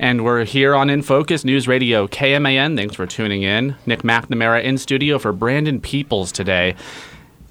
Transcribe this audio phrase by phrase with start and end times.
[0.00, 2.76] And we're here on In Focus News Radio KMAN.
[2.76, 3.74] Thanks for tuning in.
[3.84, 6.76] Nick McNamara in studio for Brandon Peoples today.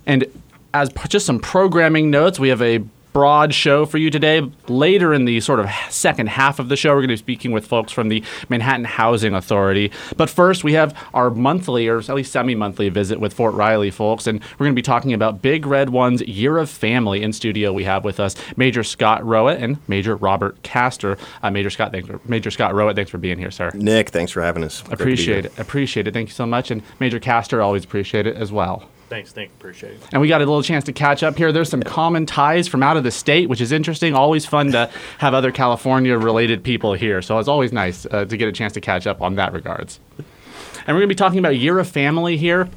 [0.05, 0.25] And
[0.73, 2.83] as just some programming notes, we have a
[3.17, 4.47] broad show for you today.
[4.67, 7.51] Later in the sort of second half of the show, we're going to be speaking
[7.51, 9.91] with folks from the Manhattan Housing Authority.
[10.17, 13.89] But first, we have our monthly, or at least semi monthly, visit with Fort Riley
[13.89, 14.27] folks.
[14.27, 17.23] And we're going to be talking about Big Red One's Year of Family.
[17.23, 21.17] In studio, we have with us Major Scott Roett and Major Robert Castor.
[21.41, 23.71] Uh, Major Scott, thanks for, Major Scott Roett, thanks for being here, sir.
[23.73, 24.83] Nick, thanks for having us.
[24.83, 25.57] Great to be Appreciate it.
[25.57, 26.13] Appreciate it.
[26.13, 26.69] Thank you so much.
[26.69, 28.87] And Major Castor, always appreciate it as well.
[29.09, 29.49] Thanks, Nick.
[29.51, 30.01] Appreciate it.
[30.11, 31.51] And we got a little chance to catch up here.
[31.51, 34.13] There's some common ties from out of the state, which is interesting.
[34.13, 34.89] Always fun to
[35.19, 37.21] have other California related people here.
[37.21, 39.99] So it's always nice uh, to get a chance to catch up on that regards.
[40.17, 42.69] And we're going to be talking about Year of Family here.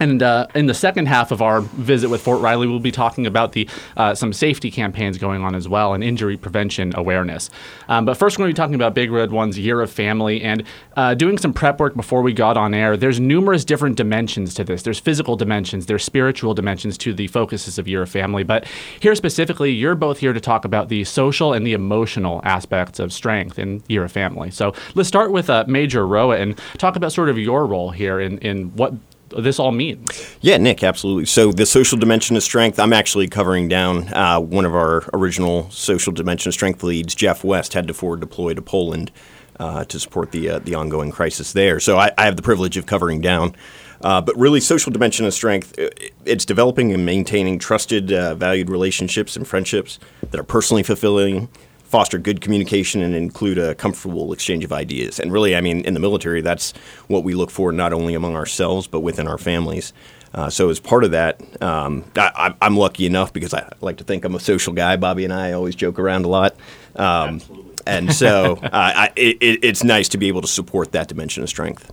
[0.00, 3.26] And uh, in the second half of our visit with Fort Riley, we'll be talking
[3.26, 7.50] about the uh, some safety campaigns going on as well and injury prevention awareness.
[7.88, 10.42] Um, but first, we're going to be talking about Big Red One's Year of Family
[10.42, 10.64] and
[10.96, 12.96] uh, doing some prep work before we got on air.
[12.96, 14.82] There's numerous different dimensions to this.
[14.82, 18.42] There's physical dimensions, there's spiritual dimensions to the focuses of Year of Family.
[18.42, 18.66] But
[19.00, 23.12] here specifically, you're both here to talk about the social and the emotional aspects of
[23.12, 24.50] strength in Year of Family.
[24.50, 28.20] So let's start with uh, Major Roett and talk about sort of your role here
[28.20, 28.94] in, in what
[29.40, 30.36] this all means.
[30.40, 31.26] Yeah, Nick, absolutely.
[31.26, 35.70] So the social dimension of strength, I'm actually covering down uh, one of our original
[35.70, 37.14] social dimension of strength leads.
[37.14, 39.10] Jeff West had to forward deploy to Poland
[39.58, 41.80] uh, to support the uh, the ongoing crisis there.
[41.80, 43.54] So I, I have the privilege of covering down.
[44.02, 45.88] Uh, but really, social dimension of strength, uh,
[46.26, 49.98] it's developing and maintaining trusted, uh, valued relationships and friendships
[50.30, 51.48] that are personally fulfilling,
[51.86, 55.18] foster good communication, and include a comfortable exchange of ideas.
[55.20, 56.72] And really, I mean, in the military, that's
[57.08, 59.92] what we look for not only among ourselves, but within our families.
[60.34, 63.96] Uh, so as part of that, um, I, I'm- I'm lucky enough because I like
[63.98, 64.96] to think I'm a social guy.
[64.96, 66.56] Bobby and I always joke around a lot.
[66.96, 67.40] Um,
[67.86, 71.48] and so uh, I, it- it's nice to be able to support that dimension of
[71.48, 71.90] strength.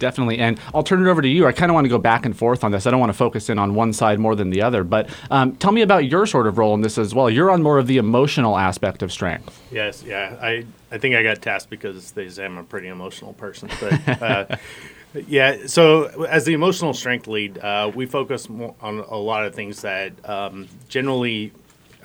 [0.00, 0.38] Definitely.
[0.38, 1.46] And I'll turn it over to you.
[1.46, 2.86] I kind of want to go back and forth on this.
[2.86, 4.82] I don't want to focus in on one side more than the other.
[4.82, 7.30] But um, tell me about your sort of role in this as well.
[7.30, 9.62] You're on more of the emotional aspect of strength.
[9.70, 10.36] Yes, yeah.
[10.40, 13.68] I, I think I got tasked because they say I'm a pretty emotional person.
[13.78, 14.56] But uh,
[15.28, 19.82] yeah, so as the emotional strength lead, uh, we focus on a lot of things
[19.82, 21.52] that um, generally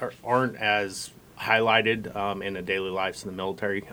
[0.02, 3.84] are, aren't as highlighted um, in the daily lives in the military.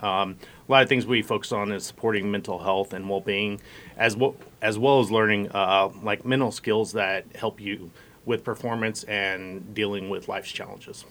[0.72, 3.60] A lot of things we focus on is supporting mental health and well-being,
[3.98, 7.90] as well as well as learning uh, like mental skills that help you
[8.24, 11.04] with performance and dealing with life's challenges.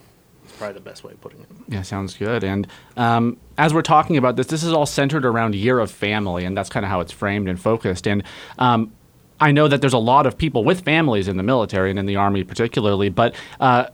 [0.44, 1.48] It's probably the best way of putting it.
[1.68, 2.44] Yeah, sounds good.
[2.44, 2.68] And
[2.98, 6.58] um, as we're talking about this, this is all centered around Year of Family, and
[6.58, 8.08] that's kind of how it's framed and focused.
[8.08, 8.24] And
[8.58, 8.92] um,
[9.40, 12.08] I know that there's a lot of people with families in the military and in
[12.08, 13.90] the Army particularly, but uh,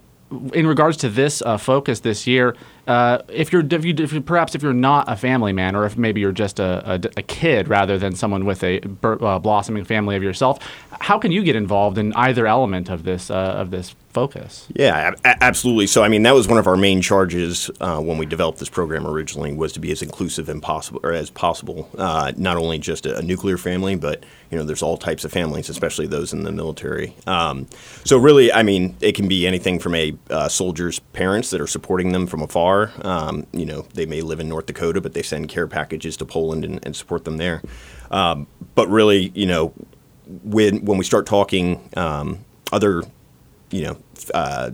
[0.54, 2.56] in regards to this uh, focus this year,
[2.88, 5.86] uh, if you're if you, if you, perhaps if you're not a family man, or
[5.86, 9.84] if maybe you're just a, a, a kid rather than someone with a uh, blossoming
[9.84, 10.60] family of yourself,
[11.02, 14.66] how can you get involved in either element of this uh, of this focus?
[14.74, 15.86] Yeah, a- absolutely.
[15.86, 18.70] So, I mean, that was one of our main charges uh, when we developed this
[18.70, 21.90] program originally was to be as inclusive and possible, or as possible.
[21.98, 25.32] Uh, not only just a, a nuclear family, but you know, there's all types of
[25.32, 27.14] families, especially those in the military.
[27.28, 27.68] Um,
[28.06, 31.68] so, really, I mean, it can be anything from a uh, soldier's parents that are
[31.68, 32.77] supporting them from afar.
[33.02, 36.26] Um, you know, they may live in North Dakota, but they send care packages to
[36.26, 37.62] Poland and, and support them there.
[38.12, 39.74] Um, but really, you know,
[40.44, 42.40] when when we start talking um,
[42.72, 43.04] other
[43.72, 43.98] you know,
[44.34, 44.72] uh,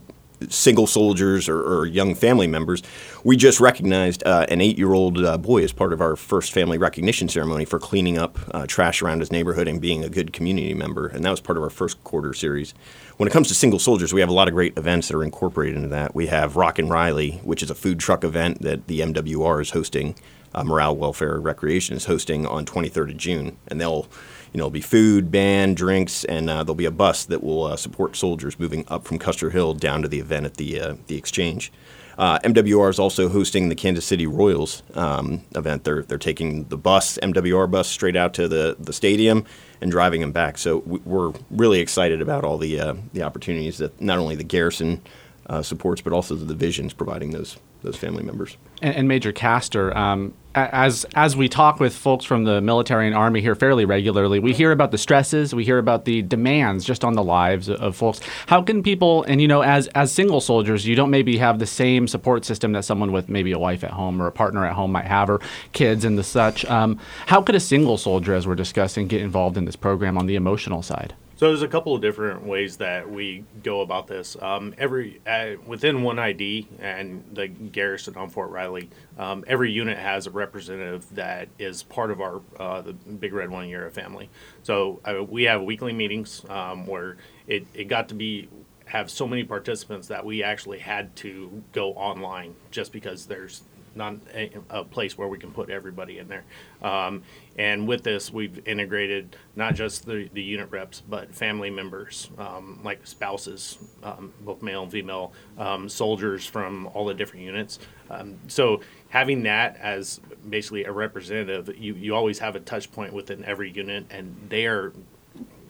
[0.49, 2.81] single soldiers or, or young family members,
[3.23, 7.29] we just recognized uh, an eight-year-old uh, boy as part of our first family recognition
[7.29, 11.07] ceremony for cleaning up uh, trash around his neighborhood and being a good community member,
[11.07, 12.73] and that was part of our first quarter series.
[13.17, 15.23] When it comes to single soldiers, we have a lot of great events that are
[15.23, 16.15] incorporated into that.
[16.15, 19.69] We have Rock and Riley, which is a food truck event that the MWR is
[19.69, 20.15] hosting.
[20.53, 24.07] Uh, Morale, Welfare, Recreation is hosting on 23rd of June, and they'll
[24.53, 27.63] you know, there'll be food, band, drinks, and uh, there'll be a bus that will
[27.63, 30.95] uh, support soldiers moving up from Custer Hill down to the event at the uh,
[31.07, 31.71] the exchange.
[32.15, 35.85] Uh, MWR is also hosting the Kansas City Royals um, event.
[35.85, 39.44] They're they're taking the bus, MWR bus, straight out to the, the stadium
[39.81, 40.59] and driving them back.
[40.59, 44.44] So we- we're really excited about all the uh, the opportunities that not only the
[44.44, 45.01] garrison
[45.47, 48.56] uh, supports, but also the divisions providing those those family members.
[48.83, 53.15] and, and Major Castor, um, as as we talk with folks from the military and
[53.15, 57.03] army here fairly regularly, we hear about the stresses, we hear about the demands just
[57.03, 58.19] on the lives of, folks.
[58.47, 61.65] How can people, and you know, as as single soldiers, you don't maybe have the
[61.65, 64.73] same support system that someone with maybe a wife at home or a partner at
[64.73, 65.39] home might have, or
[65.73, 66.65] kids and the such.
[66.65, 70.27] Um, how could a single soldier, as we're discussing, get involved in this program on
[70.27, 71.13] the emotional side?
[71.44, 74.38] So there's a couple of different ways that we go about this.
[74.42, 79.98] Um, every uh, within one ID and the garrison on Fort Riley, um, every unit
[79.98, 84.30] has a representative that is part of our uh, the Big Red One Year family.
[84.62, 88.48] So uh, we have weekly meetings um, where it, it got to be
[88.86, 93.63] have so many participants that we actually had to go online just because there's
[93.95, 96.44] not a, a place where we can put everybody in there.
[96.81, 97.24] Um,
[97.57, 102.80] and with this, we've integrated not just the, the unit reps, but family members, um,
[102.84, 107.80] like spouses, um, both male and female, um, soldiers from all the different units.
[108.10, 110.19] Um, so having that as
[110.50, 114.66] basically a representative, you, you always have a touch point within every unit, and they
[114.66, 114.94] are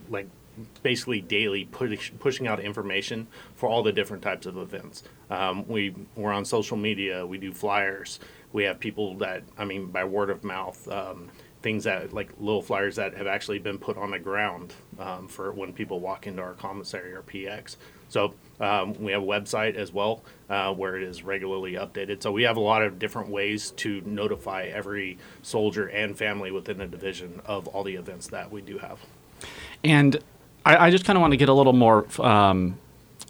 [0.10, 0.28] like
[0.82, 5.04] basically daily push, pushing out information for all the different types of events.
[5.30, 7.26] Um, we we're on social media.
[7.26, 8.20] We do flyers.
[8.52, 10.88] We have people that I mean by word of mouth.
[10.88, 11.30] Um,
[11.64, 15.52] things that like little flyers that have actually been put on the ground um, for
[15.54, 17.78] when people walk into our commissary or PX.
[18.10, 22.22] So um, we have a website as well uh, where it is regularly updated.
[22.22, 26.80] So we have a lot of different ways to notify every soldier and family within
[26.82, 29.00] a division of all the events that we do have.
[29.84, 30.20] And
[30.66, 32.78] I, I just kind of want to get a little more, um,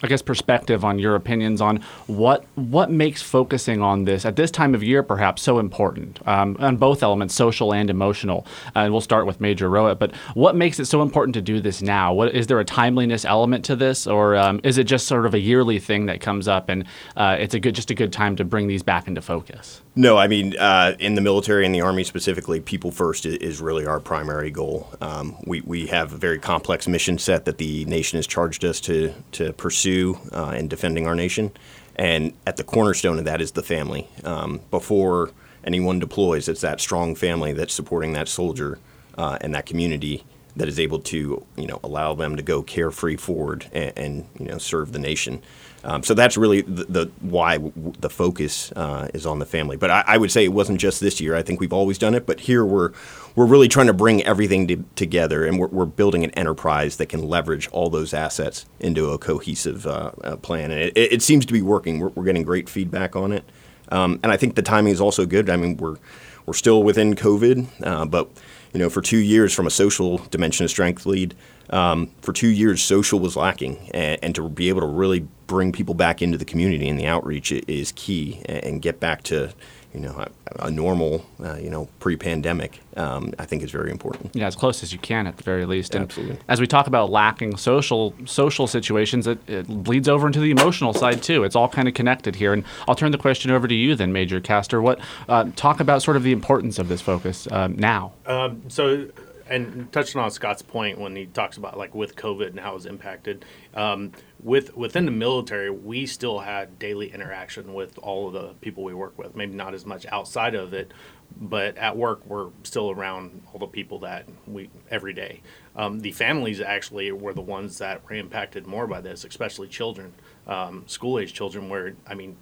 [0.04, 1.78] I guess, perspective on your opinions on
[2.08, 6.58] what what makes focusing on this at this time of year perhaps so important um,
[6.60, 8.46] on both elements, social and emotional.
[8.76, 10.00] Uh, and we'll start with Major Roett.
[10.00, 12.14] But what makes it so important to do this now?
[12.14, 15.34] What is there a timeliness element to this, or um, is it just sort of
[15.34, 16.84] a yearly thing that comes up and
[17.16, 19.82] uh, it's a good just a good time to bring these back into focus?
[19.96, 23.86] No, I mean, uh, in the military and the Army specifically, people first is, really
[23.86, 24.90] our primary goal.
[25.00, 28.80] Um, we, we have a very complex mission set that the nation has charged us
[28.82, 29.93] to, to pursue
[30.32, 31.52] uh, in defending our nation.
[31.96, 34.08] And at the cornerstone of that is the family.
[34.24, 35.32] Um, before
[35.64, 38.80] anyone deploys, it's that strong family that's supporting that soldier
[39.18, 40.24] uh, and that community
[40.56, 44.46] that is able to, you know, allow them to go carefree forward and, and you
[44.46, 45.42] know, serve the nation.
[45.86, 49.76] Um, so that's really the, the why w- the focus uh, is on the family.
[49.76, 51.36] But I, I, would say it wasn't just this year.
[51.36, 52.92] I think we've always done it, but here we're
[53.36, 57.08] we're really trying to bring everything to, together, and we're, we're, building an enterprise that
[57.08, 60.72] can leverage all those assets into a cohesive uh, uh, plan.
[60.72, 62.00] And it, it, seems to be working.
[62.00, 63.44] We're, we're getting great feedback on it,
[63.90, 65.50] um, and I think the timing is also good.
[65.50, 65.98] I mean, we're
[66.46, 68.30] we're still within COVID, uh, but
[68.74, 71.36] you know, for two years from a social dimension of strength lead,
[71.70, 75.72] um, for two years, social was lacking, and, and, to be able to really bring
[75.72, 79.54] people back into the community and the outreach is key, and get back to
[79.94, 80.26] you know
[80.58, 82.82] a, a normal uh, you know pre-pandemic.
[82.96, 84.36] Um, I think is very important.
[84.36, 85.96] Yeah, as close as you can at the very least.
[85.96, 86.38] And Absolutely.
[86.48, 90.94] As we talk about lacking social social situations, it, it bleeds over into the emotional
[90.94, 91.44] side too.
[91.44, 92.54] It's all kind of connected here.
[92.54, 94.82] And I'll turn the question over to you then, Major Castor.
[94.82, 98.14] What uh, talk about sort of the importance of this focus um, now?
[98.26, 99.08] Um, so
[99.48, 102.86] and touching on Scott's point when he talks about like with COVID and how it's
[102.86, 103.46] impacted,
[103.76, 104.12] um,
[104.44, 108.94] with within the military, we still had daily interaction with all of the people we
[108.94, 109.36] work with.
[109.36, 110.92] Maybe not as much outside of it,
[111.40, 115.42] but at work we're still around all the people that we every day.
[115.76, 120.14] Um, the families actually were the ones that were impacted more by this, especially children,
[120.46, 121.70] um, school age children.
[121.70, 122.36] Where I mean,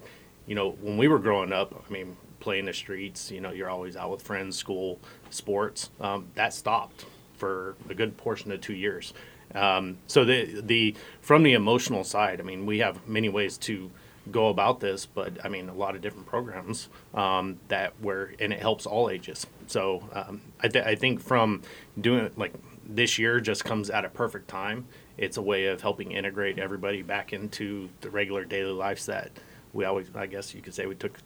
[0.47, 3.69] you know, when we were growing up, I mean, playing the streets, you know, you're
[3.69, 4.99] always out with friends, school,
[5.29, 5.91] sports.
[5.99, 7.05] Um, that stopped
[7.37, 9.13] for a good portion of two years.
[9.55, 13.91] Um, so the the from the emotional side, I mean, we have many ways to
[14.31, 18.53] go about this, but I mean, a lot of different programs um, that where and
[18.53, 19.47] it helps all ages.
[19.67, 21.61] So um, I, th- I think from
[21.99, 22.53] doing it like
[22.87, 24.85] this year just comes at a perfect time.
[25.17, 29.31] It's a way of helping integrate everybody back into the regular daily lives that
[29.73, 31.17] we always, I guess you could say, we took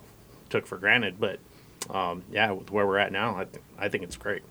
[0.49, 1.19] took for granted.
[1.19, 1.39] But
[1.89, 4.43] um, yeah, with where we're at now, I, th- I think it's great.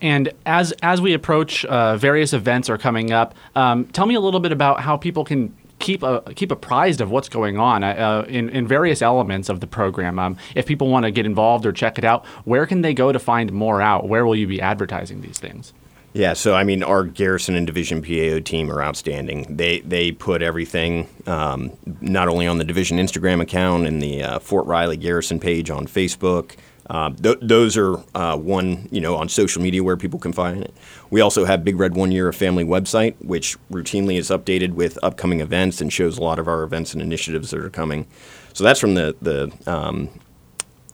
[0.00, 3.34] And as as we approach, uh, various events are coming up.
[3.54, 7.10] Um, tell me a little bit about how people can keep a, keep apprised of
[7.10, 10.18] what's going on uh, in, in various elements of the program.
[10.18, 13.12] Um, if people want to get involved or check it out, where can they go
[13.12, 14.08] to find more out?
[14.08, 15.72] Where will you be advertising these things?
[16.12, 19.54] Yeah, so I mean, our Garrison and Division PAO team are outstanding.
[19.54, 24.38] They they put everything um, not only on the Division Instagram account and the uh,
[24.38, 26.52] Fort Riley Garrison page on Facebook.
[26.88, 30.62] Uh, th- those are uh, one, you know, on social media where people can find
[30.62, 30.72] it.
[31.10, 34.98] We also have Big Red One Year of Family website, which routinely is updated with
[35.02, 38.06] upcoming events and shows a lot of our events and initiatives that are coming.
[38.52, 40.10] So that's from the the um,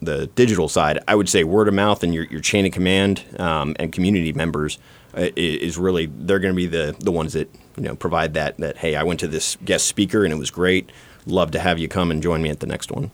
[0.01, 0.99] the digital side.
[1.07, 4.33] I would say word of mouth and your, your chain of command um, and community
[4.33, 4.79] members
[5.15, 8.57] uh, is really they're going to be the the ones that you know provide that
[8.57, 10.91] that hey I went to this guest speaker and it was great.
[11.25, 13.11] Love to have you come and join me at the next one.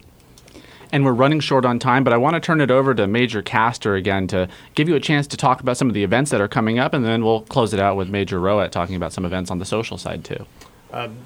[0.91, 3.41] And we're running short on time, but I want to turn it over to Major
[3.41, 6.41] Castor again to give you a chance to talk about some of the events that
[6.41, 9.23] are coming up, and then we'll close it out with Major Roett talking about some
[9.23, 10.45] events on the social side too.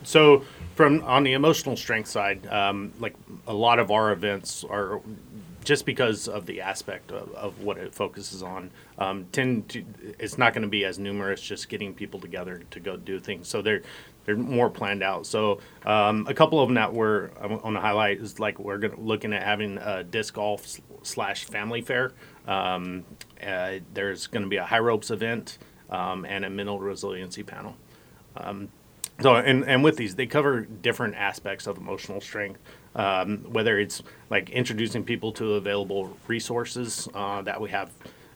[0.04, 0.44] So,
[0.76, 3.16] from on the emotional strength side, um, like
[3.48, 5.00] a lot of our events are
[5.64, 8.70] just because of the aspect of, of what it focuses on.
[8.98, 9.86] Um, tend to,
[10.20, 13.48] it's not going to be as numerous, just getting people together to go do things.
[13.48, 13.82] So they're
[14.26, 15.26] they're more planned out.
[15.26, 19.00] So um, a couple of them that we're want to highlight is like we're gonna,
[19.00, 22.14] looking at having a disc golf slash family fair.
[22.48, 23.06] Um,
[23.46, 25.58] uh, there's going to be a high ropes event
[25.90, 27.76] um, and a mental resiliency panel.
[29.22, 32.60] So, and, and with these, they cover different aspects of emotional strength,
[32.96, 37.92] um, whether it's like introducing people to available resources uh, that we have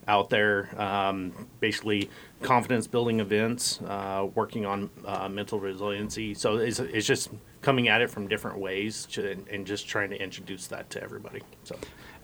[0.07, 2.09] out there, um, basically
[2.41, 6.33] confidence building events, uh, working on uh, mental resiliency.
[6.33, 7.29] So it's, it's just
[7.61, 11.41] coming at it from different ways to, and just trying to introduce that to everybody.
[11.63, 11.75] So.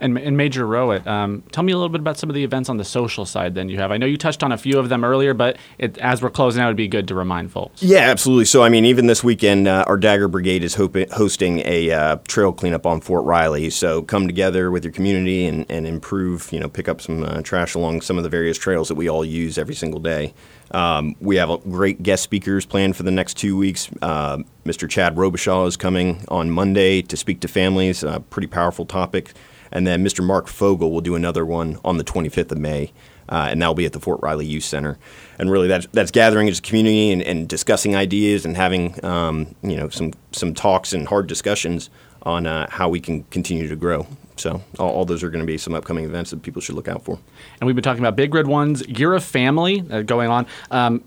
[0.04, 2.68] And, and Major Roett, um, tell me a little bit about some of the events
[2.68, 3.56] on the social side.
[3.56, 3.90] Then you have.
[3.90, 6.62] I know you touched on a few of them earlier, but it, as we're closing
[6.62, 7.82] out, it'd be good to remind folks.
[7.82, 8.44] Yeah, absolutely.
[8.44, 12.18] So, I mean, even this weekend, uh, our Dagger Brigade is hop- hosting a uh,
[12.28, 13.70] trail cleanup on Fort Riley.
[13.70, 17.42] So, come together with your community and, and improve, you know, pick up some uh,
[17.42, 20.34] trash along some of the various trails that we all use every single day.
[20.72, 23.90] Um, we have a great guest speakers planned for the next two weeks.
[24.02, 24.90] Uh, Mr.
[24.90, 29.34] Chad Robichaux is coming on Monday to speak to families, a pretty powerful topic.
[29.74, 30.24] And then Mr.
[30.24, 32.94] Mark Fogel will do another one on the 25th of May,
[33.28, 34.98] uh, and that'll be at the Fort Riley Youth Center.
[35.38, 39.56] And really, that's that's gathering as a community and, and discussing ideas and having um,
[39.62, 41.90] you know some some talks and hard discussions
[42.22, 44.08] on uh, how we can continue to grow.
[44.38, 46.88] So all, all those are going to be some upcoming events that people should look
[46.88, 47.20] out for.
[47.60, 50.46] And we've been talking about Big Red One's Year of Family uh, going on.
[50.72, 51.04] Um,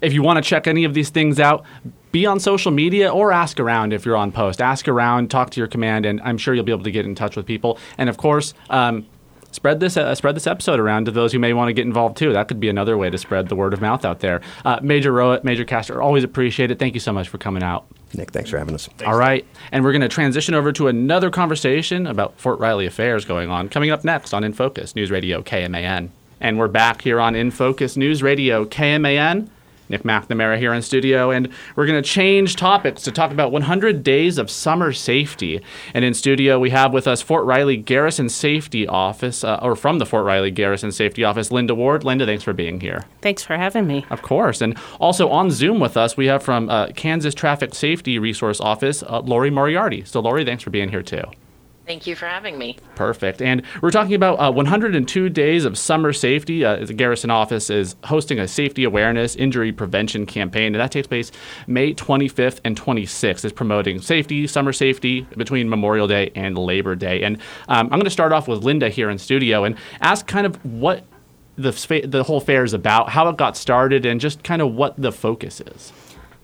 [0.00, 1.64] if you want to check any of these things out,
[2.14, 4.62] be on social media or ask around if you're on post.
[4.62, 7.16] Ask around, talk to your command, and I'm sure you'll be able to get in
[7.16, 7.76] touch with people.
[7.98, 9.04] And of course, um,
[9.50, 12.16] spread this uh, spread this episode around to those who may want to get involved
[12.16, 12.32] too.
[12.32, 14.42] That could be another way to spread the word of mouth out there.
[14.64, 16.78] Uh, Major Roett, Major Castor, always appreciate it.
[16.78, 17.84] Thank you so much for coming out.
[18.14, 18.88] Nick, thanks for having us.
[19.04, 23.24] All right, and we're going to transition over to another conversation about Fort Riley affairs
[23.24, 26.10] going on coming up next on In Focus News Radio KMAN.
[26.40, 29.48] And we're back here on In Focus News Radio KMAN.
[29.88, 34.02] Nick McNamara here in studio, and we're going to change topics to talk about 100
[34.02, 35.60] days of summer safety.
[35.92, 39.98] And in studio, we have with us Fort Riley Garrison Safety Office, uh, or from
[39.98, 42.04] the Fort Riley Garrison Safety Office, Linda Ward.
[42.04, 43.04] Linda, thanks for being here.
[43.20, 44.06] Thanks for having me.
[44.10, 44.60] Of course.
[44.60, 49.02] And also on Zoom with us, we have from uh, Kansas Traffic Safety Resource Office,
[49.02, 50.04] uh, Lori Moriarty.
[50.04, 51.24] So, Lori, thanks for being here too.
[51.86, 52.78] Thank you for having me.
[52.94, 53.42] Perfect.
[53.42, 56.64] And we're talking about uh, 102 days of summer safety.
[56.64, 61.06] Uh, the Garrison office is hosting a safety awareness injury prevention campaign, and that takes
[61.06, 61.30] place
[61.66, 63.44] May 25th and 26th.
[63.44, 67.22] It's promoting safety, summer safety between Memorial Day and Labor Day.
[67.22, 67.36] And
[67.68, 70.56] um, I'm going to start off with Linda here in studio and ask kind of
[70.64, 71.04] what
[71.56, 74.94] the the whole fair is about, how it got started, and just kind of what
[74.96, 75.92] the focus is.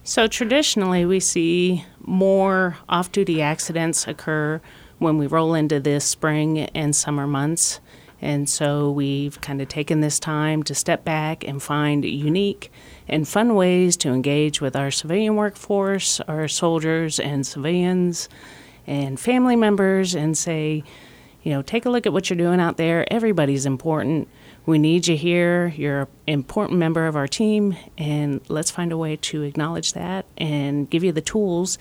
[0.05, 4.61] So, traditionally, we see more off duty accidents occur
[5.01, 7.81] when we roll into this spring and summer months.
[8.23, 12.71] And so, we've kind of taken this time to step back and find unique
[13.09, 18.29] and fun ways to engage with our civilian workforce, our soldiers and civilians,
[18.87, 20.85] and family members, and say,
[21.43, 23.11] you know, take a look at what you're doing out there.
[23.11, 24.29] Everybody's important.
[24.67, 25.69] We need you here.
[25.69, 30.27] You're an important member of our team, and let's find a way to acknowledge that
[30.37, 31.79] and give you the tools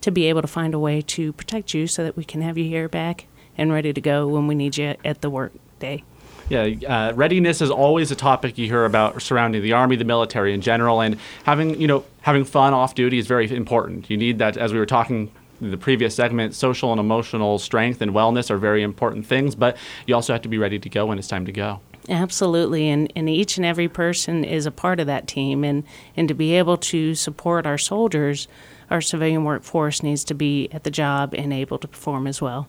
[0.00, 2.56] to be able to find a way to protect you so that we can have
[2.56, 3.26] you here back
[3.56, 6.04] and ready to go when we need you at the work day.
[6.48, 10.52] Yeah, uh, readiness is always a topic you hear about surrounding the army, the military
[10.52, 14.10] in general, and having you know having fun off duty is very important.
[14.10, 15.30] You need that, as we were talking
[15.60, 16.54] in the previous segment.
[16.54, 19.76] Social and emotional strength and wellness are very important things, but
[20.06, 21.80] you also have to be ready to go when it's time to go.
[22.08, 25.84] Absolutely, and, and each and every person is a part of that team, and,
[26.16, 28.48] and to be able to support our soldiers,
[28.90, 32.68] our civilian workforce needs to be at the job and able to perform as well.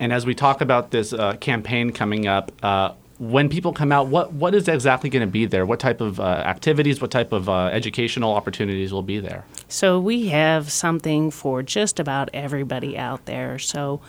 [0.00, 4.06] And as we talk about this uh, campaign coming up, uh, when people come out,
[4.06, 5.66] what what is exactly going to be there?
[5.66, 9.44] What type of uh, activities, what type of uh, educational opportunities will be there?
[9.66, 13.58] So we have something for just about everybody out there.
[13.58, 14.00] So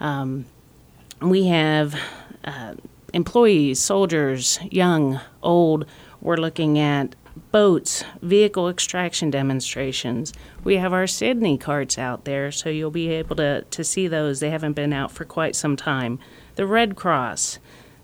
[0.00, 0.46] um,
[1.20, 1.94] we have
[2.44, 2.74] uh,
[3.12, 5.84] employees, soldiers, young, old.
[6.22, 7.14] We're looking at
[7.56, 10.30] boats, vehicle extraction demonstrations.
[10.62, 14.40] We have our SIDNE carts out there, so you'll be able to, to see those.
[14.40, 16.18] They haven't been out for quite some time.
[16.56, 17.58] The Red Cross.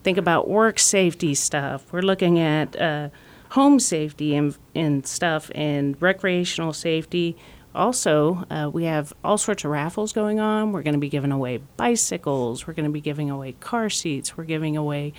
[0.04, 1.92] Think about work safety stuff.
[1.92, 3.10] We're looking at uh,
[3.50, 7.36] home safety and, and stuff and recreational safety.
[7.74, 10.72] Also, uh, we have all sorts of raffles going on.
[10.72, 12.66] We're going to be giving away bicycles.
[12.66, 14.34] We're going to be giving away car seats.
[14.34, 15.12] We're giving away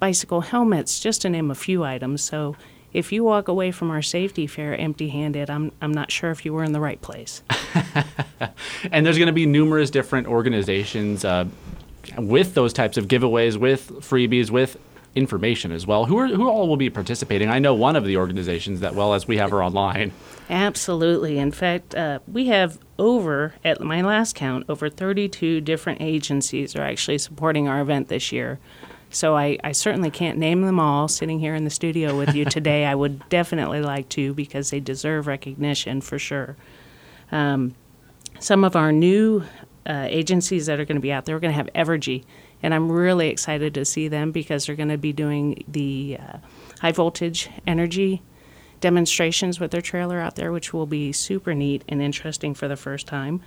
[0.00, 2.24] bicycle helmets, just to name a few items.
[2.24, 2.56] So
[2.96, 6.46] if you walk away from our safety fair empty handed, I'm, I'm not sure if
[6.46, 7.42] you were in the right place.
[8.90, 11.44] and there's going to be numerous different organizations uh,
[12.16, 14.78] with those types of giveaways, with freebies, with
[15.14, 16.06] information as well.
[16.06, 17.50] Who are who all will be participating?
[17.50, 20.12] I know one of the organizations that well as we have her online.
[20.48, 21.38] Absolutely.
[21.38, 26.82] In fact, uh, we have over at my last count over 32 different agencies are
[26.82, 28.58] actually supporting our event this year.
[29.10, 32.44] So I, I certainly can't name them all sitting here in the studio with you
[32.46, 32.84] today.
[32.84, 36.56] I would definitely like to because they deserve recognition for sure.
[37.32, 37.74] Um,
[38.38, 39.44] some of our new
[39.86, 42.24] uh, agencies that are going to be out there, we're going to have Evergy,
[42.62, 46.38] and I'm really excited to see them because they're going to be doing the uh,
[46.80, 48.22] high voltage energy
[48.80, 52.76] demonstrations with their trailer out there, which will be super neat and interesting for the
[52.76, 53.40] first time.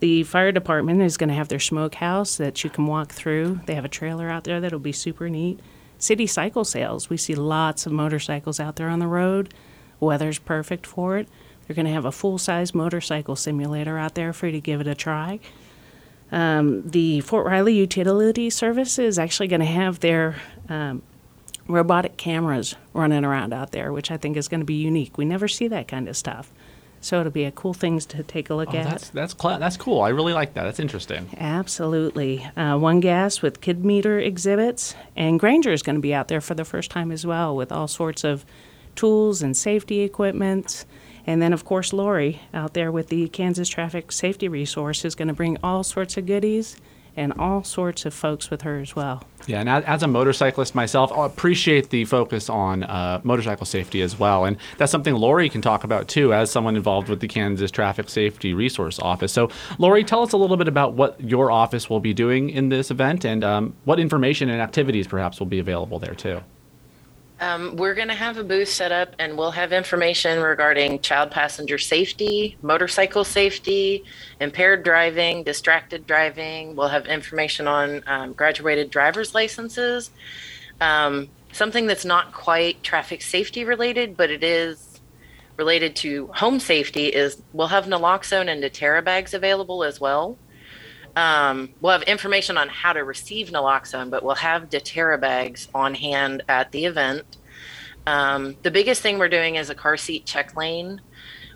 [0.00, 3.60] The fire department is going to have their smokehouse that you can walk through.
[3.66, 5.60] They have a trailer out there that'll be super neat.
[5.98, 7.08] City cycle sales.
[7.08, 9.54] We see lots of motorcycles out there on the road.
[10.00, 11.28] Weather's perfect for it.
[11.66, 14.80] They're going to have a full size motorcycle simulator out there for you to give
[14.80, 15.40] it a try.
[16.30, 20.36] Um, the Fort Riley Utility Service is actually going to have their
[20.68, 21.02] um,
[21.68, 25.16] robotic cameras running around out there, which I think is going to be unique.
[25.16, 26.52] We never see that kind of stuff.
[27.04, 28.88] So it'll be a cool thing to take a look oh, at.
[28.88, 30.00] That's that's cl- that's cool.
[30.00, 30.64] I really like that.
[30.64, 31.28] That's interesting.
[31.38, 32.42] Absolutely.
[32.56, 36.40] Uh, One Gas with Kid Meter exhibits, and Grainger is going to be out there
[36.40, 38.46] for the first time as well with all sorts of
[38.96, 40.86] tools and safety equipment.
[41.26, 45.28] And then, of course, Lori out there with the Kansas Traffic Safety Resource is going
[45.28, 46.78] to bring all sorts of goodies
[47.16, 49.22] and all sorts of folks with her as well.
[49.46, 54.18] Yeah, and as a motorcyclist myself, I appreciate the focus on uh, motorcycle safety as
[54.18, 54.44] well.
[54.44, 58.08] And that's something Lori can talk about too, as someone involved with the Kansas Traffic
[58.08, 59.32] Safety Resource Office.
[59.32, 62.70] So, Lori, tell us a little bit about what your office will be doing in
[62.70, 66.40] this event and um, what information and activities perhaps will be available there too.
[67.44, 71.30] Um, we're going to have a booth set up and we'll have information regarding child
[71.30, 74.02] passenger safety, motorcycle safety,
[74.40, 76.74] impaired driving, distracted driving.
[76.74, 80.10] We'll have information on um, graduated driver's licenses.
[80.80, 85.02] Um, something that's not quite traffic safety related, but it is
[85.58, 90.38] related to home safety is we'll have naloxone and Deterra bags available as well.
[91.16, 95.94] Um, we'll have information on how to receive naloxone, but we'll have Deterra bags on
[95.94, 97.36] hand at the event.
[98.06, 101.00] Um, the biggest thing we're doing is a car seat check lane.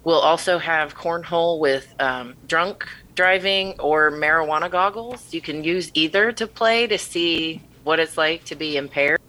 [0.05, 5.35] We'll also have cornhole with um, drunk driving or marijuana goggles.
[5.35, 9.21] You can use either to play to see what it's like to be impaired.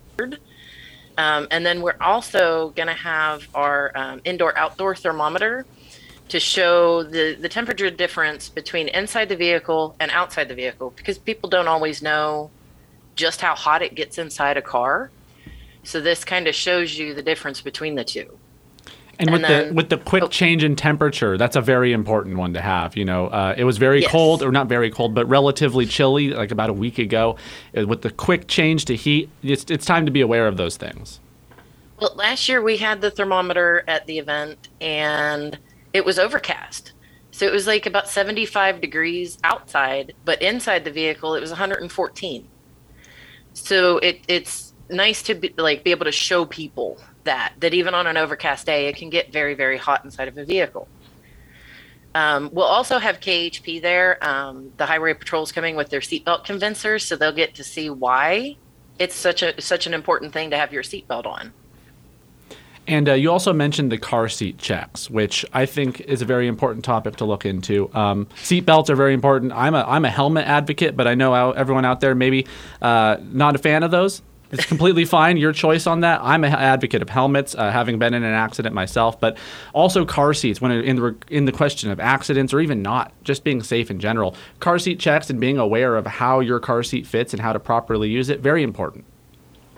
[1.18, 5.66] Um, and then we're also going to have our um, indoor outdoor thermometer
[6.30, 11.18] to show the, the temperature difference between inside the vehicle and outside the vehicle because
[11.18, 12.50] people don't always know
[13.16, 15.12] just how hot it gets inside a car.
[15.84, 18.38] So this kind of shows you the difference between the two.
[19.18, 21.92] And, and with then, the with the quick oh, change in temperature, that's a very
[21.92, 22.96] important one to have.
[22.96, 24.12] You know, uh, it was very yes.
[24.12, 27.36] cold, or not very cold, but relatively chilly, like about a week ago.
[27.78, 30.78] Uh, with the quick change to heat, it's it's time to be aware of those
[30.78, 31.20] things.
[32.00, 35.58] Well, last year we had the thermometer at the event, and
[35.94, 36.94] it was overcast.
[37.32, 42.48] So it was like about 75 degrees outside, but inside the vehicle it was 114.
[43.54, 47.94] So it it's nice to be like be able to show people that that even
[47.94, 50.88] on an overcast day it can get very very hot inside of a vehicle.
[52.16, 54.18] Um, we'll also have KHP there.
[54.26, 58.58] Um, the highway patrols coming with their seatbelt convincers, so they'll get to see why
[58.98, 61.54] it's such a such an important thing to have your seatbelt on.
[62.90, 66.48] And uh, you also mentioned the car seat checks, which I think is a very
[66.48, 67.94] important topic to look into.
[67.94, 69.54] Um, seat belts are very important.
[69.54, 72.48] I'm a I'm a helmet advocate, but I know everyone out there maybe
[72.82, 74.24] uh, not a fan of those.
[74.52, 75.38] It's completely fine.
[75.38, 76.20] Your choice on that.
[76.24, 79.38] I'm an advocate of helmets, uh, having been in an accident myself, but
[79.72, 80.60] also car seats.
[80.60, 84.00] When in the in the question of accidents or even not, just being safe in
[84.00, 87.54] general, car seat checks and being aware of how your car seat fits and how
[87.54, 89.06] to properly use it very important.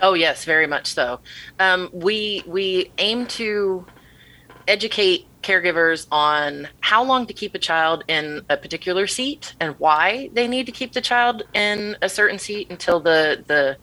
[0.02, 1.20] Oh yes, very much so.
[1.60, 3.86] Um, we we aim to
[4.68, 10.30] educate caregivers on how long to keep a child in a particular seat and why
[10.34, 13.78] they need to keep the child in a certain seat until the the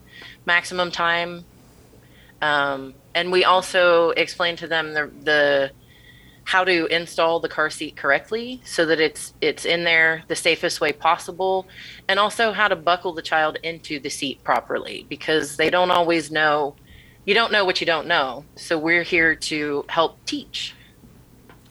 [0.46, 1.44] maximum time.
[2.40, 5.70] Um, and we also explain to them the the
[6.48, 10.80] how to install the car seat correctly so that it's it's in there the safest
[10.80, 11.66] way possible
[12.08, 16.30] and also how to buckle the child into the seat properly because they don't always
[16.30, 16.74] know
[17.26, 20.74] you don't know what you don't know so we're here to help teach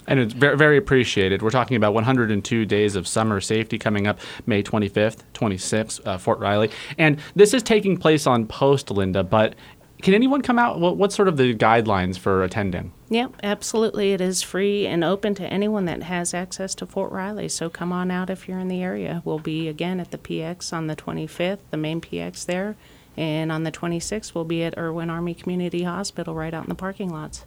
[0.09, 1.41] And it's very, appreciated.
[1.41, 6.39] We're talking about 102 days of summer safety coming up May 25th, 26th, uh, Fort
[6.39, 6.69] Riley.
[6.97, 9.55] And this is taking place on post, Linda, but
[10.01, 10.79] can anyone come out?
[10.79, 12.91] What, what's sort of the guidelines for attending?
[13.09, 14.13] Yep, absolutely.
[14.13, 17.49] It is free and open to anyone that has access to Fort Riley.
[17.49, 19.21] So come on out if you're in the area.
[19.25, 22.75] We'll be again at the PX on the 25th, the main PX there.
[23.15, 26.75] And on the 26th, we'll be at Irwin Army Community Hospital right out in the
[26.75, 27.45] parking lots.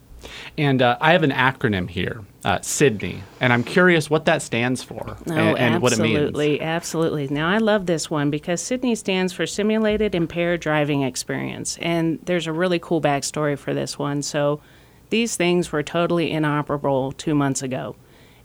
[0.57, 4.83] And uh, I have an acronym here, uh, SIDNE, and I'm curious what that stands
[4.83, 6.17] for Oh, and, and what it means.
[6.17, 7.27] absolutely, absolutely.
[7.29, 12.47] Now, I love this one because SIDNE stands for Simulated Impaired Driving Experience, and there's
[12.47, 14.21] a really cool backstory for this one.
[14.21, 14.61] So,
[15.09, 17.95] these things were totally inoperable two months ago,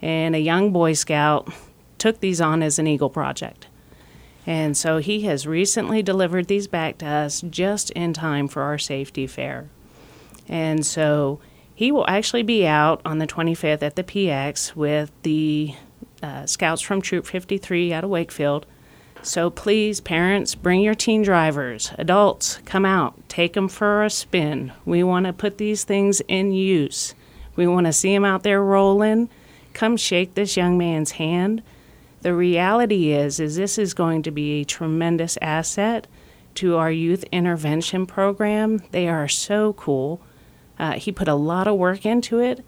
[0.03, 1.53] and a young Boy Scout
[1.99, 3.69] took these on as an Eagle project.
[4.47, 8.79] And so he has recently delivered these back to us just in time for our
[8.79, 9.69] safety fair.
[10.49, 11.41] And so
[11.77, 15.75] he will actually be out on the 25th at the PX with the
[16.23, 18.65] uh, scouts from Troop 53 out of Wakefield.
[19.21, 21.93] So please, parents, bring your teen drivers.
[21.99, 24.73] Adults, come out, take them for a spin.
[24.87, 27.15] We want to put these things in use.
[27.57, 29.29] We want to see them out there rolling.
[29.75, 31.63] Come shake this young man's hand.
[32.23, 36.07] The reality is, is this is going to be a tremendous asset
[36.55, 38.83] to our youth intervention program.
[38.93, 40.23] They are so cool.
[40.79, 42.65] Uh, he put a lot of work into it,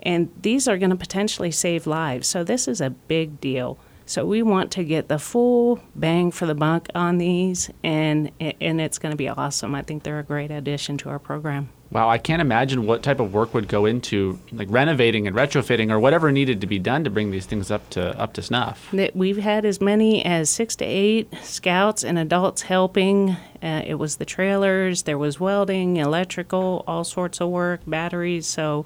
[0.00, 2.28] and these are going to potentially save lives.
[2.28, 3.78] So this is a big deal.
[4.06, 8.80] So we want to get the full bang for the buck on these, and and
[8.80, 9.74] it's going to be awesome.
[9.74, 11.68] I think they're a great addition to our program.
[11.90, 15.90] Wow, I can't imagine what type of work would go into like renovating and retrofitting
[15.90, 18.88] or whatever needed to be done to bring these things up to up to snuff.
[18.92, 23.30] That we've had as many as six to eight scouts and adults helping.
[23.62, 28.46] Uh, it was the trailers, there was welding, electrical, all sorts of work, batteries.
[28.46, 28.84] So,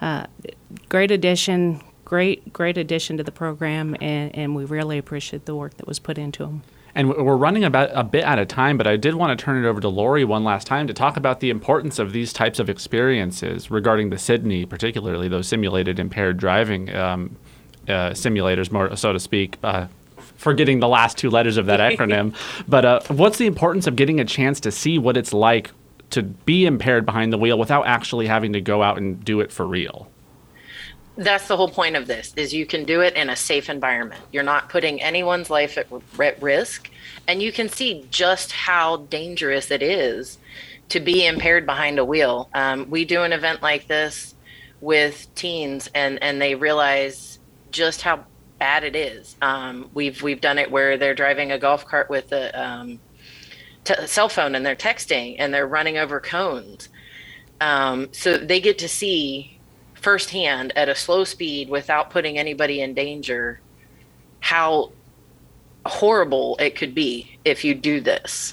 [0.00, 0.26] uh,
[0.88, 5.78] great addition, great great addition to the program, and, and we really appreciate the work
[5.78, 6.62] that was put into them.
[6.94, 9.62] And we're running about a bit out of time, but I did want to turn
[9.62, 12.60] it over to Lori one last time to talk about the importance of these types
[12.60, 17.36] of experiences regarding the SIDNE, particularly those simulated impaired driving um,
[17.88, 19.58] uh, simulators, more so to speak.
[19.64, 19.88] Uh,
[20.36, 22.34] forgetting the last two letters of that acronym,
[22.68, 25.70] but uh, what's the importance of getting a chance to see what it's like
[26.10, 29.50] to be impaired behind the wheel without actually having to go out and do it
[29.50, 30.08] for real?
[31.16, 34.20] That's the whole point of this is you can do it in a safe environment.
[34.32, 35.86] You're not putting anyone's life at,
[36.20, 36.90] at risk.
[37.28, 40.38] And you can see just how dangerous it is
[40.88, 42.48] to be impaired behind a wheel.
[42.52, 44.34] Um, we do an event like this
[44.80, 47.38] with teens and and they realize
[47.70, 48.24] just how
[48.58, 49.36] bad it is.
[49.40, 53.00] Um, we've we've done it where they're driving a golf cart with a um,
[53.84, 56.88] t- cell phone and they're texting and they're running over cones.
[57.60, 59.53] Um, so they get to see
[60.04, 63.58] firsthand at a slow speed without putting anybody in danger
[64.40, 64.92] how
[65.86, 68.52] horrible it could be if you do this.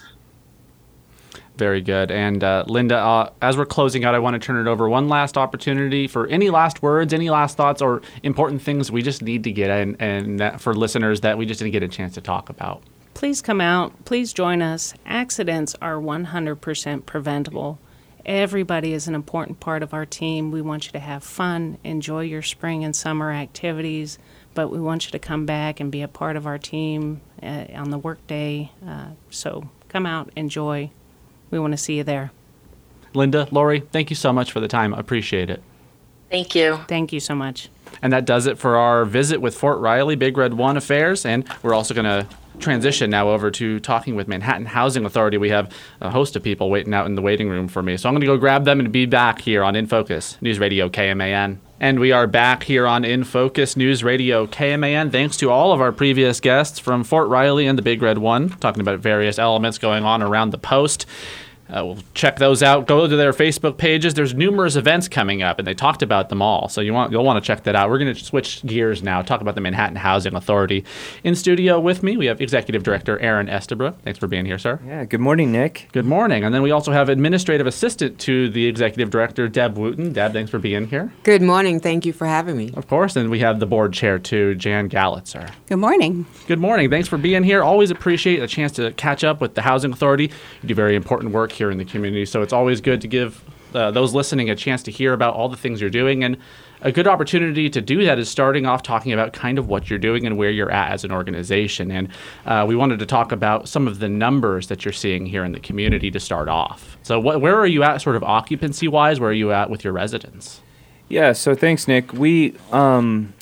[1.57, 2.09] Very good.
[2.09, 5.09] And uh, Linda, uh, as we're closing out, I want to turn it over one
[5.09, 9.43] last opportunity for any last words, any last thoughts, or important things we just need
[9.43, 12.21] to get in, and that for listeners that we just didn't get a chance to
[12.21, 12.81] talk about.
[13.13, 14.05] Please come out.
[14.05, 14.93] Please join us.
[15.05, 17.77] Accidents are 100% preventable.
[18.25, 20.51] Everybody is an important part of our team.
[20.51, 24.19] We want you to have fun, enjoy your spring and summer activities,
[24.53, 27.65] but we want you to come back and be a part of our team uh,
[27.73, 28.71] on the workday.
[28.85, 30.91] Uh, so come out, enjoy.
[31.49, 32.31] We want to see you there.
[33.13, 34.93] Linda, Lori, thank you so much for the time.
[34.93, 35.61] I appreciate it.
[36.29, 36.79] Thank you.
[36.87, 37.69] Thank you so much.
[38.01, 41.25] And that does it for our visit with Fort Riley Big Red 1 affairs.
[41.25, 42.25] And we're also going to
[42.61, 45.37] transition now over to talking with Manhattan Housing Authority.
[45.37, 47.97] We have a host of people waiting out in the waiting room for me.
[47.97, 50.59] So I'm going to go grab them and be back here on In Focus, News
[50.59, 51.57] Radio KMAN.
[51.79, 55.11] And we are back here on In Focus News Radio KMAN.
[55.11, 58.49] Thanks to all of our previous guests from Fort Riley and the Big Red One,
[58.49, 61.07] talking about various elements going on around the post.
[61.71, 62.85] Uh, we'll check those out.
[62.87, 64.13] Go to their Facebook pages.
[64.13, 66.67] There's numerous events coming up, and they talked about them all.
[66.67, 67.89] So you want you'll want to check that out.
[67.89, 69.21] We're going to switch gears now.
[69.21, 70.83] Talk about the Manhattan Housing Authority.
[71.23, 74.01] In studio with me, we have Executive Director Aaron Estabrook.
[74.03, 74.79] Thanks for being here, sir.
[74.85, 75.05] Yeah.
[75.05, 75.87] Good morning, Nick.
[75.93, 76.43] Good morning.
[76.43, 80.11] And then we also have Administrative Assistant to the Executive Director, Deb Wooten.
[80.11, 81.13] Deb, thanks for being here.
[81.23, 81.79] Good morning.
[81.79, 82.71] Thank you for having me.
[82.75, 83.15] Of course.
[83.15, 85.49] And we have the Board Chair too, Jan Galitzer.
[85.67, 86.25] Good morning.
[86.47, 86.89] Good morning.
[86.89, 87.63] Thanks for being here.
[87.63, 90.31] Always appreciate a chance to catch up with the Housing Authority.
[90.61, 93.43] You do very important work here in the community, so it's always good to give
[93.75, 96.23] uh, those listening a chance to hear about all the things you're doing.
[96.23, 96.37] And
[96.81, 99.99] a good opportunity to do that is starting off talking about kind of what you're
[99.99, 101.91] doing and where you're at as an organization.
[101.91, 102.09] And
[102.45, 105.51] uh, we wanted to talk about some of the numbers that you're seeing here in
[105.51, 106.97] the community to start off.
[107.03, 109.19] So, where are you at, sort of occupancy wise?
[109.19, 110.61] Where are you at with your residents?
[111.07, 112.13] Yeah, so thanks, Nick.
[112.13, 113.33] We um,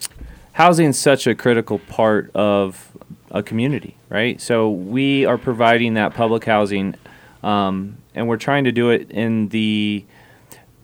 [0.53, 2.91] housing is such a critical part of
[3.31, 4.41] a community, right?
[4.41, 6.95] So we are providing that public housing,
[7.43, 10.05] um, and we're trying to do it in the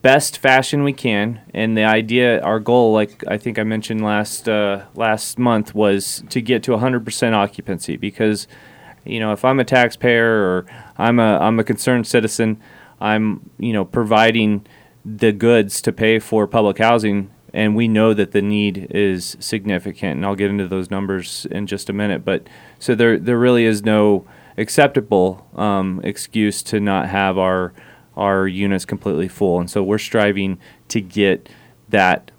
[0.02, 1.42] best fashion we can.
[1.54, 6.24] And the idea, our goal, like I think I mentioned last uh, last month, was
[6.30, 8.48] to get to 100% occupancy because,
[9.04, 10.66] you know, if I'm a taxpayer or
[10.98, 12.62] I'm a I'm a concerned citizen,
[13.02, 14.66] I'm you know providing
[15.04, 20.16] the goods to pay for public housing and we know that the need is significant
[20.18, 22.48] and I'll get into those numbers in just a minute but
[22.80, 24.26] so there there really is no
[24.58, 27.74] acceptable um, excuse to not have our
[28.16, 29.60] our units completely full.
[29.60, 31.50] And so we're striving to get
[31.90, 32.32] that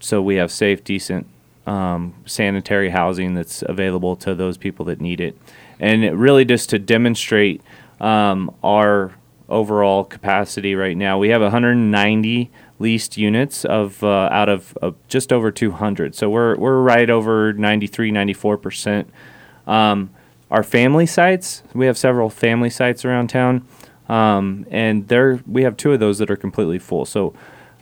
[0.00, 1.26] so we have safe, decent,
[1.66, 5.36] um, sanitary housing that's available to those people that need it.
[5.78, 7.60] And it really just to demonstrate
[8.00, 9.12] um, our
[9.48, 14.76] overall capacity right now, we have 190 leased units of uh, out of,
[15.08, 16.14] just over 200.
[16.14, 19.10] So we're, we're right over 93, 94 percent.
[19.66, 20.10] Um,
[20.50, 23.66] our family sites, we have several family sites around town.
[24.08, 27.04] Um, and there we have two of those that are completely full.
[27.04, 27.34] So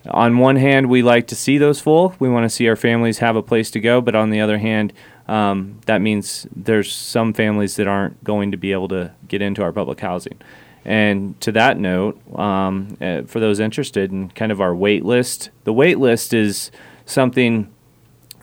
[0.08, 2.14] on one hand, we like to see those full.
[2.18, 4.00] We want to see our families have a place to go.
[4.00, 4.92] But on the other hand,
[5.28, 9.62] um, that means there's some families that aren't going to be able to get into
[9.62, 10.38] our public housing.
[10.84, 15.50] And to that note, um, uh, for those interested in kind of our wait list,
[15.64, 16.70] the wait list is
[17.04, 17.72] something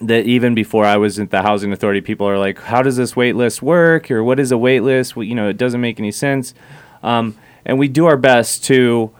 [0.01, 3.15] that even before I was at the housing authority, people are like, "How does this
[3.15, 5.99] wait list work?" or "What is a wait list?" Well, you know, it doesn't make
[5.99, 6.53] any sense.
[7.01, 9.11] Um, and we do our best to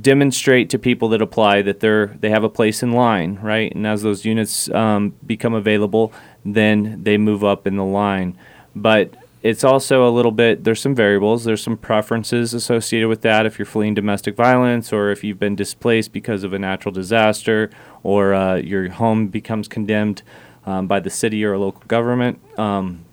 [0.00, 3.74] demonstrate to people that apply that they're they have a place in line, right?
[3.74, 6.12] And as those units um, become available,
[6.44, 8.36] then they move up in the line.
[8.74, 13.46] But it's also a little bit there's some variables there's some preferences associated with that
[13.46, 17.70] if you're fleeing domestic violence or if you've been displaced because of a natural disaster
[18.02, 20.22] or uh, your home becomes condemned
[20.66, 23.04] um, by the city or local government um,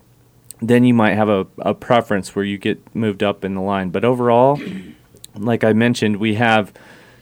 [0.62, 3.90] then you might have a, a preference where you get moved up in the line.
[3.90, 4.60] But overall,
[5.36, 6.74] like I mentioned, we have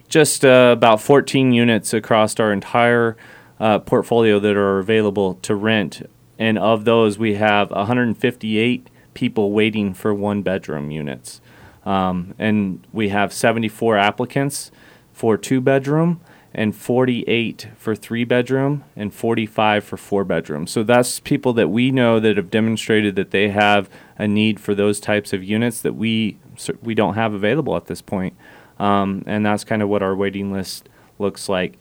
[0.07, 3.17] just uh, about 14 units across our entire
[3.59, 6.07] uh, portfolio that are available to rent.
[6.37, 11.41] And of those, we have 158 people waiting for one bedroom units.
[11.85, 14.71] Um, and we have 74 applicants
[15.13, 16.19] for two bedroom
[16.57, 20.67] and 48 for three bedroom and 45 for four bedroom.
[20.67, 24.73] So that's people that we know that have demonstrated that they have a need for
[24.73, 26.37] those types of units that we
[26.81, 28.35] we don't have available at this point.
[28.79, 30.87] Um, and that's kind of what our waiting list
[31.19, 31.77] looks like.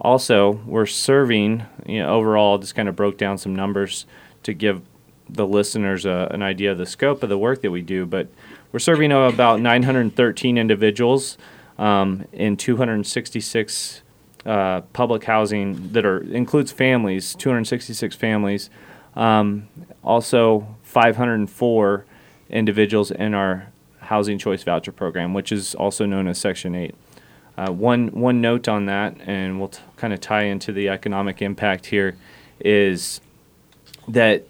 [0.00, 4.06] Also, we're serving, you know, overall, just kind of broke down some numbers
[4.44, 4.80] to give
[5.28, 8.06] the listeners a, an idea of the scope of the work that we do.
[8.06, 8.28] But
[8.72, 11.36] we're serving about 913 individuals
[11.78, 14.02] um, in 266
[14.46, 18.70] uh, public housing that are includes families, 266 families,
[19.16, 19.68] um,
[20.04, 22.04] also 504
[22.48, 23.66] individuals in our
[23.98, 26.94] housing choice voucher program, which is also known as Section 8.
[27.58, 31.42] Uh, one one note on that, and we'll t- kind of tie into the economic
[31.42, 32.16] impact here,
[32.60, 33.20] is
[34.06, 34.46] that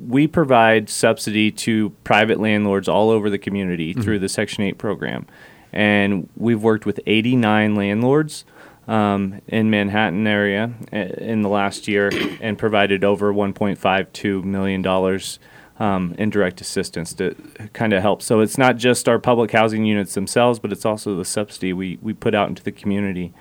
[0.00, 4.02] we provide subsidy to private landlords all over the community mm-hmm.
[4.02, 5.26] through the Section 8 program.
[5.72, 8.44] And we've worked with 89 landlords
[8.88, 15.38] um, in Manhattan area in the last year and provided over 1.52 million dollars
[15.78, 17.36] um, in direct assistance to
[17.72, 18.20] kind of help.
[18.22, 21.98] So it's not just our public housing units themselves, but it's also the subsidy we,
[22.02, 23.32] we put out into the community.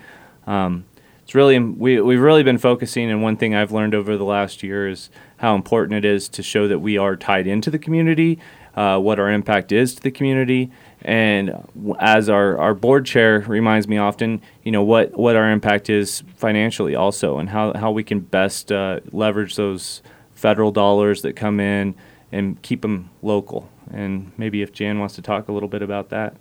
[0.45, 0.85] Um,
[1.23, 4.63] it's really we we've really been focusing, and one thing I've learned over the last
[4.63, 8.39] year is how important it is to show that we are tied into the community,
[8.75, 10.71] uh, what our impact is to the community,
[11.03, 11.67] and
[11.99, 16.23] as our, our board chair reminds me often, you know, what, what our impact is
[16.35, 20.01] financially also and how, how we can best uh, leverage those
[20.33, 21.95] federal dollars that come in
[22.31, 23.69] and keep them local.
[23.91, 26.35] And maybe if Jan wants to talk a little bit about that.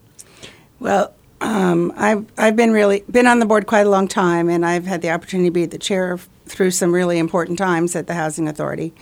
[0.80, 4.64] Well, um, I've, I've been really been on the board quite a long time, and
[4.64, 8.14] I've had the opportunity to be the chair through some really important times at the
[8.14, 8.94] Housing Authority.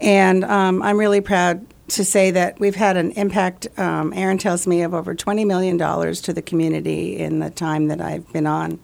[0.00, 4.66] And um, I'm really proud to say that we've had an impact, um, Aaron tells
[4.66, 8.78] me, of over $20 million to the community in the time that I've been on.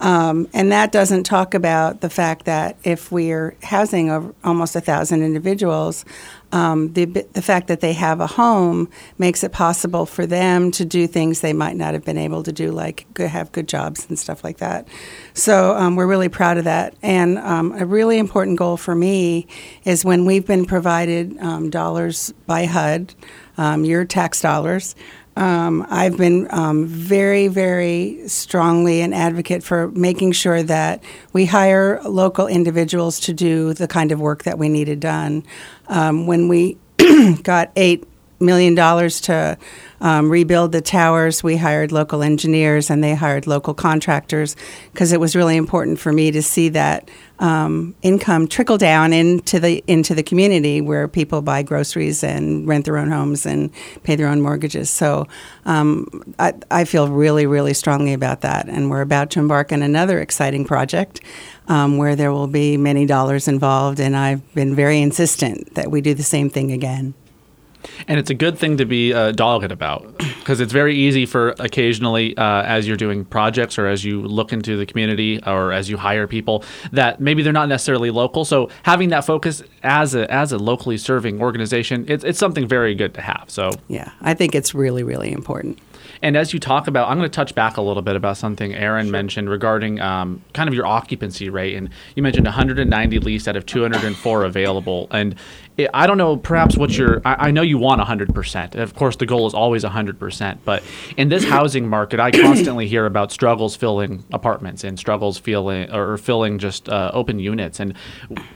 [0.00, 5.22] Um, and that doesn't talk about the fact that if we're housing almost a thousand
[5.22, 6.04] individuals,
[6.52, 10.84] um, the the fact that they have a home makes it possible for them to
[10.84, 14.18] do things they might not have been able to do, like have good jobs and
[14.18, 14.86] stuff like that.
[15.34, 16.94] So um, we're really proud of that.
[17.02, 19.46] And um, a really important goal for me
[19.84, 23.14] is when we've been provided um, dollars by HUD,
[23.58, 24.94] um, your tax dollars
[25.36, 32.00] um, I've been um, very, very strongly an advocate for making sure that we hire
[32.02, 35.44] local individuals to do the kind of work that we needed done.
[35.88, 36.78] Um, when we
[37.42, 38.04] got eight
[38.40, 39.56] million dollars to
[40.00, 41.42] um, rebuild the towers.
[41.42, 44.56] We hired local engineers and they hired local contractors
[44.92, 49.60] because it was really important for me to see that um, income trickle down into
[49.60, 53.70] the into the community where people buy groceries and rent their own homes and
[54.04, 54.88] pay their own mortgages.
[54.88, 55.26] So
[55.64, 59.82] um, I, I feel really, really strongly about that, and we're about to embark on
[59.82, 61.20] another exciting project.
[61.68, 66.00] Um, where there will be many dollars involved, and I've been very insistent that we
[66.00, 67.12] do the same thing again.
[68.08, 71.54] And it's a good thing to be uh, dogged about because it's very easy for
[71.58, 75.90] occasionally, uh, as you're doing projects or as you look into the community or as
[75.90, 78.44] you hire people, that maybe they're not necessarily local.
[78.44, 82.94] So having that focus as a as a locally serving organization, it's, it's something very
[82.94, 83.44] good to have.
[83.48, 85.78] So yeah, I think it's really really important.
[86.22, 88.74] And as you talk about, I'm going to touch back a little bit about something
[88.74, 89.12] Aaron sure.
[89.12, 91.76] mentioned regarding um, kind of your occupancy rate.
[91.76, 95.08] And you mentioned 190 leased out of 204 available.
[95.10, 95.36] And
[95.92, 98.76] I don't know, perhaps what your, I, I, know you want 100%.
[98.76, 100.58] Of course, the goal is always 100%.
[100.64, 100.82] But
[101.18, 106.16] in this housing market, I constantly hear about struggles filling apartments and struggles filling or
[106.16, 107.78] filling just uh, open units.
[107.78, 107.94] And,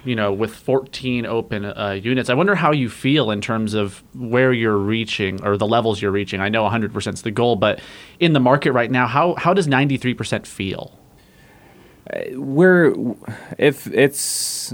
[0.03, 4.03] you know, with 14 open uh, units, I wonder how you feel in terms of
[4.15, 6.41] where you're reaching or the levels you're reaching.
[6.41, 7.81] I know 100% is the goal, but
[8.19, 10.99] in the market right now, how, how does 93% feel?
[12.11, 12.95] Uh, we're,
[13.59, 14.73] if it's,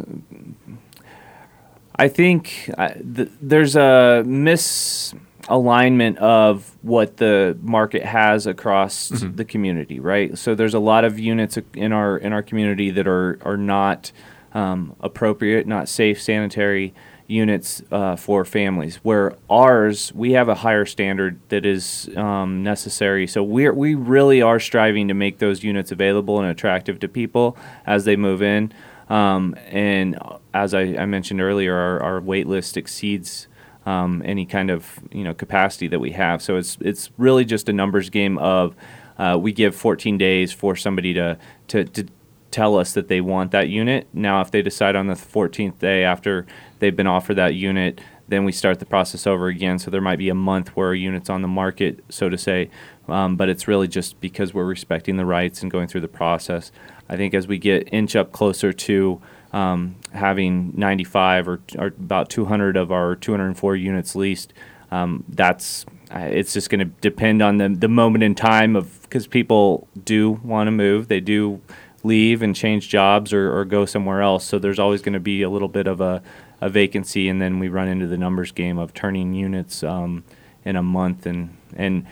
[1.99, 9.35] I think uh, th- there's a misalignment of what the market has across mm-hmm.
[9.35, 10.37] the community, right?
[10.37, 14.13] So there's a lot of units in our in our community that are are not
[14.53, 16.93] um, appropriate, not safe, sanitary
[17.29, 18.97] units uh, for families.
[18.97, 23.27] Where ours, we have a higher standard that is um, necessary.
[23.27, 27.57] So we we really are striving to make those units available and attractive to people
[27.87, 28.73] as they move in.
[29.09, 30.19] Um, and
[30.53, 33.47] as I, I, mentioned earlier, our, our wait list exceeds
[33.85, 36.43] um, any kind of you know capacity that we have.
[36.43, 38.75] So it's it's really just a numbers game of
[39.19, 41.39] uh, we give 14 days for somebody to,
[41.69, 42.07] to to
[42.51, 44.09] tell us that they want that unit.
[44.13, 46.47] Now, if they decide on the 14th day after
[46.79, 49.79] they've been offered that unit, then we start the process over again.
[49.79, 52.71] So there might be a month where a unit's on the market, so to say,
[53.09, 56.73] um, but it's really just because we're respecting the rights and going through the process.
[57.09, 59.21] I think as we get inch up closer to
[59.53, 64.53] um, having 95 or, or, about 200 of our 204 units leased,
[64.91, 69.03] um, that's uh, it's just going to depend on the the moment in time of
[69.03, 71.61] because people do want to move, they do
[72.03, 74.45] leave and change jobs or, or go somewhere else.
[74.45, 76.23] So there's always going to be a little bit of a,
[76.61, 80.23] a, vacancy, and then we run into the numbers game of turning units um,
[80.65, 82.07] in a month and and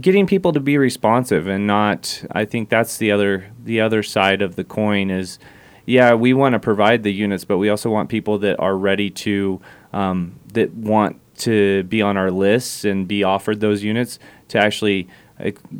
[0.00, 4.42] getting people to be responsive and not i think that's the other the other side
[4.42, 5.38] of the coin is
[5.86, 9.10] yeah we want to provide the units but we also want people that are ready
[9.10, 9.60] to
[9.92, 15.08] um, that want to be on our lists and be offered those units to actually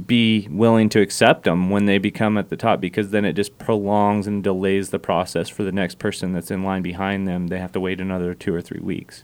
[0.07, 3.59] be willing to accept them when they become at the top because then it just
[3.59, 7.48] prolongs and delays the process for the next person that's in line behind them.
[7.48, 9.22] They have to wait another two or three weeks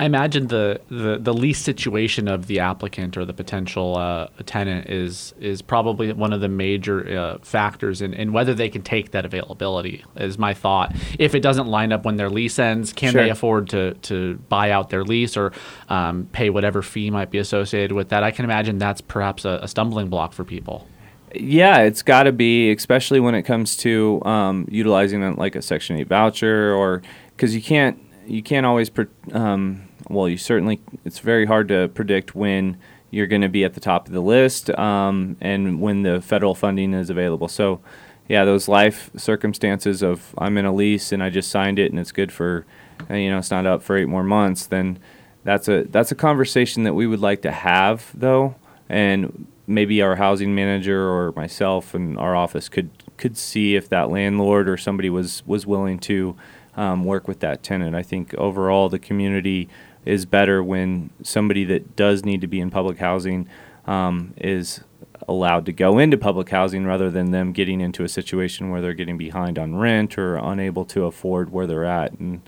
[0.00, 4.88] I imagine the, the, the lease situation of the applicant or the potential uh, tenant
[4.88, 9.10] is is probably one of the major uh, factors in, in whether they can take
[9.10, 10.02] that availability.
[10.16, 10.96] Is my thought.
[11.18, 13.22] If it doesn't line up when their lease ends, can sure.
[13.22, 15.52] they afford to to buy out their lease or
[15.90, 18.22] um, pay whatever fee might be associated with that?
[18.22, 20.86] I can imagine that's perhaps a, a stumbling block for people.
[21.34, 25.96] Yeah, it's got to be, especially when it comes to um, utilizing like a Section
[25.96, 27.02] Eight voucher, or
[27.36, 28.90] because you can't you can't always,
[29.32, 32.76] um, well, you certainly, it's very hard to predict when
[33.10, 36.54] you're going to be at the top of the list um, and when the federal
[36.54, 37.48] funding is available.
[37.48, 37.80] So,
[38.28, 41.98] yeah, those life circumstances of I'm in a lease and I just signed it and
[41.98, 42.64] it's good for,
[43.10, 44.98] uh, you know, it's not up for eight more months, then
[45.42, 48.54] that's a that's a conversation that we would like to have though,
[48.88, 54.10] and maybe our housing manager or myself and our office could could see if that
[54.10, 56.36] landlord or somebody was was willing to
[56.76, 57.96] um, work with that tenant.
[57.96, 59.68] I think overall the community
[60.04, 63.48] is better when somebody that does need to be in public housing
[63.86, 64.80] um, is
[65.28, 68.94] allowed to go into public housing rather than them getting into a situation where they're
[68.94, 72.12] getting behind on rent or unable to afford where they're at.
[72.18, 72.40] And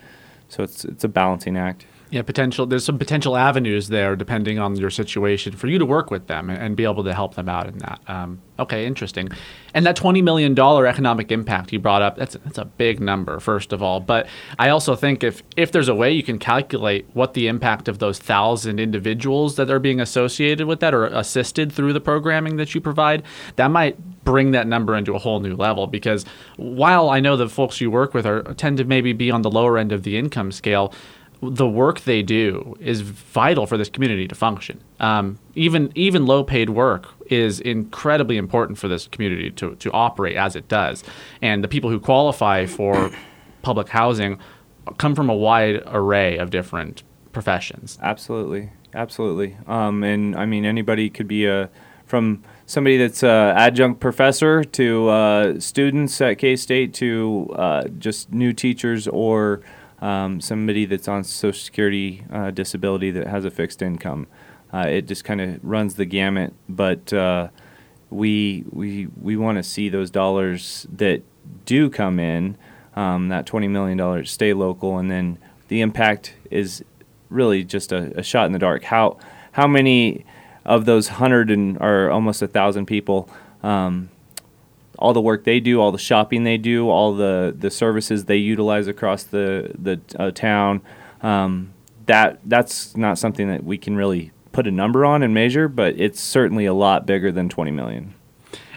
[0.48, 1.86] so it's it's a balancing act.
[2.12, 2.66] Yeah, potential.
[2.66, 6.50] There's some potential avenues there, depending on your situation, for you to work with them
[6.50, 8.00] and, be able to help them out in that.
[8.06, 9.30] Um, okay, interesting.
[9.72, 13.40] And that twenty million dollar economic impact you brought up, that's that's a big number,
[13.40, 13.98] first of all.
[13.98, 14.26] But
[14.58, 17.98] I also think if if there's a way you can calculate what the impact of
[17.98, 22.74] those thousand individuals that are being associated with that or assisted through the programming that
[22.74, 23.22] you provide,
[23.56, 25.86] that might bring that number into a whole new level.
[25.86, 29.40] Because while I know the folks you work with are tend to maybe be on
[29.40, 30.92] the lower end of the income scale
[31.42, 34.80] the work they do is vital for this community to function.
[35.00, 40.36] Um, even even low paid work is incredibly important for this community to, to operate
[40.36, 41.02] as it does.
[41.40, 43.10] And the people who qualify for
[43.62, 44.38] public housing
[44.98, 47.98] come from a wide array of different professions.
[48.00, 49.56] Absolutely, absolutely.
[49.66, 51.70] Um, and I mean, anybody could be a
[52.06, 58.32] from somebody that's a adjunct professor to uh, students at K State to uh, just
[58.32, 59.62] new teachers or
[60.02, 64.26] um, somebody that's on Social Security uh, disability that has a fixed income.
[64.74, 67.48] Uh, it just kind of runs the gamut, but uh,
[68.10, 71.22] we we we want to see those dollars that
[71.64, 72.56] do come in,
[72.96, 75.38] um, that twenty million dollars, stay local, and then
[75.68, 76.84] the impact is
[77.30, 78.84] really just a, a shot in the dark.
[78.84, 79.18] How
[79.52, 80.24] how many
[80.64, 83.28] of those hundred and or almost a thousand people
[83.62, 84.08] um,
[84.98, 88.36] all the work they do, all the shopping they do, all the, the services they
[88.36, 90.82] utilize across the the uh, town.
[91.22, 91.72] Um,
[92.06, 95.98] that that's not something that we can really put a number on and measure, but
[95.98, 98.14] it's certainly a lot bigger than 20 million.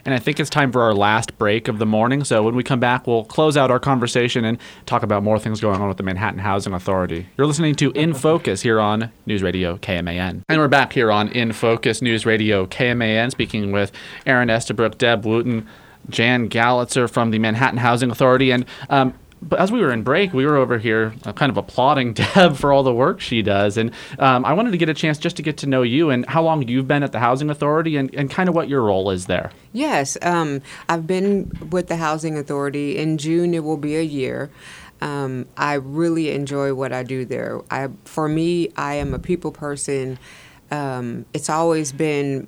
[0.05, 2.24] And I think it's time for our last break of the morning.
[2.24, 5.59] So when we come back, we'll close out our conversation and talk about more things
[5.59, 7.26] going on with the Manhattan Housing Authority.
[7.38, 10.43] You're listening to In Focus here on News Radio KMAN.
[10.47, 13.91] And we're back here on In Focus News Radio KMAN, speaking with
[14.28, 15.68] Aaron Estabrook, Deb Wooten,
[16.10, 18.51] Jan Galitzer from the Manhattan Housing Authority.
[18.51, 21.58] And um, but as we were in break, we were over here uh, kind of
[21.58, 23.78] applauding Deb for all the work she does.
[23.78, 26.26] And um, I wanted to get a chance just to get to know you and
[26.28, 29.12] how long you've been at the Housing Authority and, and kind of what your role
[29.12, 29.51] is there.
[29.72, 32.97] Yes, um, I've been with the Housing Authority.
[32.97, 34.49] In June, it will be a year.
[35.01, 37.62] Um, I really enjoy what I do there.
[37.70, 40.18] I, for me, I am a people person.
[40.72, 42.47] Um, it's always been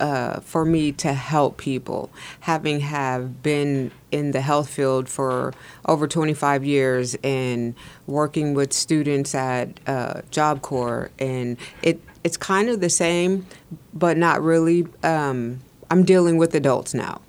[0.00, 5.52] uh, for me to help people, having have been in the health field for
[5.86, 7.74] over 25 years and
[8.06, 13.46] working with students at uh, Job Corps, and it it's kind of the same,
[13.92, 14.86] but not really.
[15.02, 17.20] Um, I'm dealing with adults now,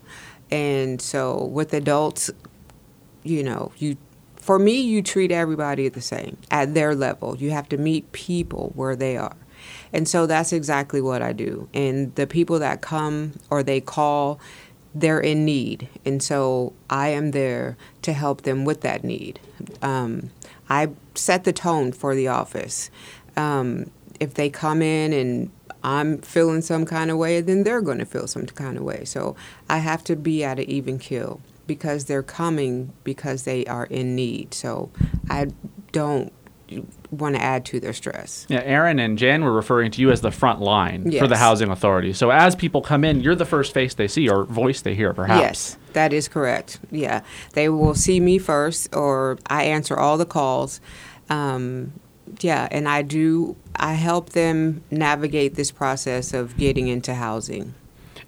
[0.52, 2.30] and so with adults,
[3.24, 3.98] you know, you
[4.50, 7.38] for me, you treat everybody the same at their level.
[7.38, 9.36] You have to meet people where they are.
[9.94, 11.68] And so that's exactly what I do.
[11.74, 14.40] And the people that come or they call,
[14.94, 15.88] they're in need.
[16.06, 19.40] And so I am there to help them with that need.
[19.82, 20.32] Um,
[20.70, 22.90] I set the tone for the office.
[23.36, 25.52] Um, if they come in and
[25.84, 29.06] I'm feeling some kind of way, then they're going to feel some kind of way.
[29.06, 29.36] So
[29.70, 34.16] I have to be at an even kill because they're coming because they are in
[34.16, 34.54] need.
[34.54, 34.92] So
[35.30, 35.50] I
[35.92, 36.34] don't
[37.12, 38.46] want to add to their stress.
[38.50, 41.22] Yeah, Aaron and Jan were referring to you as the front line yes.
[41.22, 42.14] for the housing authority.
[42.14, 45.14] So as people come in, you're the first face they see or voice they hear,
[45.14, 45.42] perhaps.
[45.42, 46.80] Yes, that is correct.
[46.92, 47.22] Yeah,
[47.54, 50.82] they will see me first, or I answer all the calls.
[51.30, 51.94] Um,
[52.42, 53.56] yeah, and I do.
[53.76, 57.74] I help them navigate this process of getting into housing.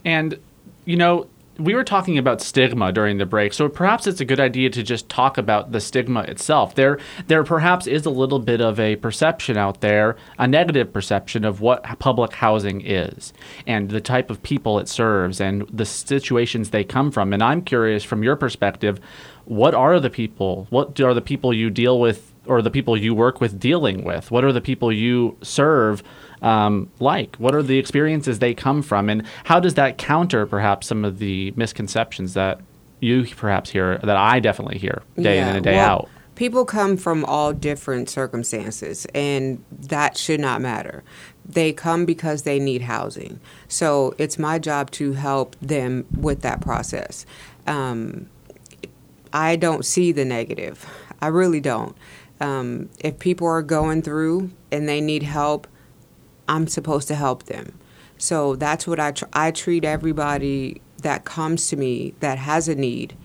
[0.03, 0.39] And
[0.85, 1.27] you know,
[1.63, 4.83] we were talking about stigma during the break, so perhaps it's a good idea to
[4.83, 6.75] just talk about the stigma itself.
[6.75, 11.45] There, there perhaps is a little bit of a perception out there, a negative perception
[11.45, 13.33] of what public housing is
[13.67, 17.33] and the type of people it serves and the situations they come from.
[17.33, 18.99] And I'm curious, from your perspective,
[19.45, 20.67] what are the people?
[20.69, 24.31] What are the people you deal with, or the people you work with dealing with?
[24.31, 26.03] What are the people you serve?
[26.41, 27.35] Um, like?
[27.37, 31.19] What are the experiences they come from, and how does that counter perhaps some of
[31.19, 32.61] the misconceptions that
[32.99, 36.09] you perhaps hear that I definitely hear day yeah, in and day well, out?
[36.35, 41.03] People come from all different circumstances, and that should not matter.
[41.45, 43.39] They come because they need housing.
[43.67, 47.25] So it's my job to help them with that process.
[47.67, 48.27] Um,
[49.33, 50.85] I don't see the negative.
[51.21, 51.95] I really don't.
[52.39, 55.67] Um, if people are going through and they need help,
[56.51, 57.79] I'm supposed to help them.
[58.17, 62.75] So that's what I tr- I treat everybody that comes to me that has a
[62.75, 63.15] need.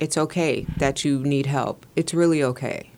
[0.00, 1.84] It's okay that you need help.
[1.94, 2.90] It's really okay.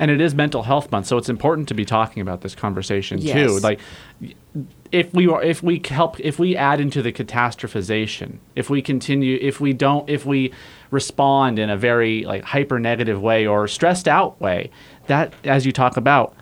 [0.00, 3.18] And it is mental health month, so it's important to be talking about this conversation
[3.18, 3.34] yes.
[3.34, 3.58] too.
[3.60, 3.80] Like
[4.90, 9.38] if we are, if we help if we add into the catastrophization, if we continue
[9.40, 10.52] if we don't if we
[10.90, 14.70] respond in a very like hyper negative way or stressed out way,
[15.06, 16.34] that, as you talk about,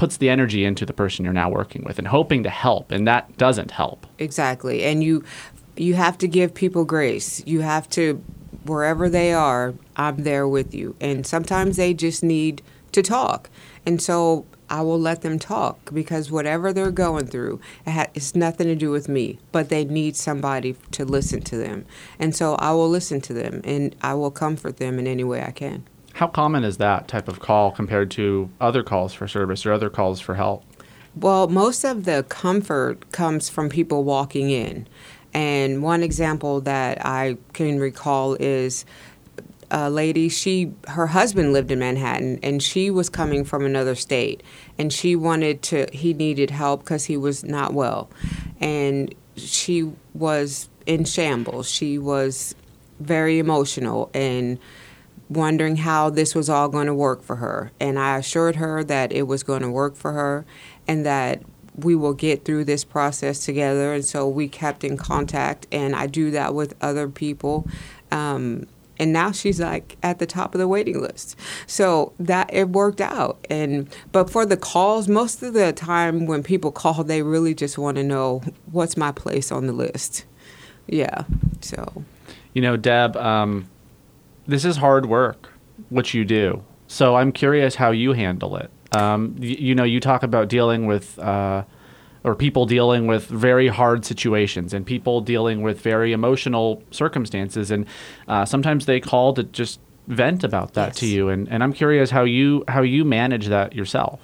[0.00, 3.06] puts the energy into the person you're now working with and hoping to help, and
[3.06, 4.06] that doesn't help.
[4.18, 4.82] Exactly.
[4.82, 5.22] And you
[5.76, 7.42] you have to give people grace.
[7.46, 8.24] You have to
[8.64, 10.96] wherever they are, I'm there with you.
[11.02, 13.50] And sometimes they just need to talk.
[13.84, 18.34] And so I will let them talk because whatever they're going through, it ha- it's
[18.34, 21.84] nothing to do with me, but they need somebody to listen to them.
[22.18, 25.42] And so I will listen to them and I will comfort them in any way
[25.42, 25.84] I can.
[26.20, 29.88] How common is that type of call compared to other calls for service or other
[29.88, 30.62] calls for help?
[31.16, 34.86] Well, most of the comfort comes from people walking in.
[35.32, 38.84] And one example that I can recall is
[39.70, 44.42] a lady, she her husband lived in Manhattan and she was coming from another state
[44.76, 48.10] and she wanted to he needed help cuz he was not well.
[48.60, 51.70] And she was in shambles.
[51.70, 52.54] She was
[52.98, 54.58] very emotional and
[55.30, 57.70] wondering how this was all going to work for her.
[57.80, 60.44] And I assured her that it was going to work for her
[60.86, 61.42] and that
[61.76, 63.94] we will get through this process together.
[63.94, 67.66] And so we kept in contact, and I do that with other people.
[68.10, 68.66] Um,
[68.98, 71.36] and now she's like at the top of the waiting list.
[71.66, 73.46] So that it worked out.
[73.48, 77.78] And but for the calls, most of the time when people call, they really just
[77.78, 80.26] want to know what's my place on the list.
[80.86, 81.24] Yeah.
[81.62, 82.04] So.
[82.52, 83.70] You know, Deb, um,
[84.50, 85.52] this is hard work,
[85.88, 86.64] what you do.
[86.86, 88.70] So I'm curious how you handle it.
[88.92, 91.64] Um, you, you know, you talk about dealing with, uh,
[92.24, 97.70] or people dealing with very hard situations and people dealing with very emotional circumstances.
[97.70, 97.86] And
[98.28, 101.28] uh, sometimes they call to just vent about that to you.
[101.28, 104.20] And, and I'm curious how you, how you manage that yourself.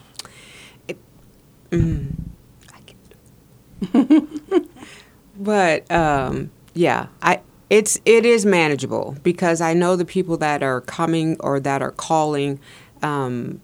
[5.39, 10.81] But um, yeah, I it's it is manageable because I know the people that are
[10.81, 12.61] coming or that are calling.
[13.03, 13.61] Um,